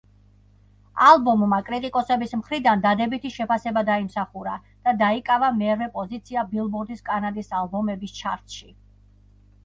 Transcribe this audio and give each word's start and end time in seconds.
ალბომმა 1.07 1.57
კრიტიკოსების 1.65 2.31
მხრიდან 2.37 2.79
დადებითი 2.85 3.29
შეფასება 3.35 3.83
დაიმსახურა 3.89 4.55
და 4.87 4.93
დაიკავა 5.01 5.49
მერვე 5.59 5.89
პოზიცია 5.99 6.45
ბილბორდის 6.55 7.05
კანადის 7.11 7.53
ალბომების 7.59 8.17
ჩარტში. 8.21 8.73